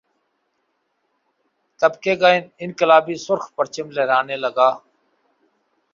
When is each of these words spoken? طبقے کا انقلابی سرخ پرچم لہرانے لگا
طبقے 1.81 2.15
کا 2.15 2.29
انقلابی 2.63 3.15
سرخ 3.25 3.43
پرچم 3.55 3.87
لہرانے 3.91 4.35
لگا 4.37 4.69